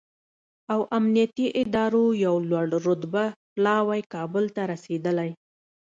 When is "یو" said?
2.25-2.35